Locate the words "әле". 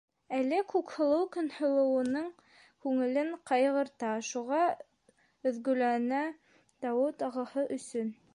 0.35-0.59